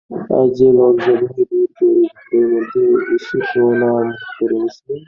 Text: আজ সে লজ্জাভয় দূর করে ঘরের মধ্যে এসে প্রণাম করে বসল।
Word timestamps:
আজ 0.35 0.49
সে 0.57 0.67
লজ্জাভয় 0.77 1.43
দূর 1.49 1.67
করে 1.77 2.01
ঘরের 2.11 2.45
মধ্যে 2.53 2.81
এসে 3.15 3.37
প্রণাম 3.49 4.05
করে 4.35 4.55
বসল। 4.61 4.89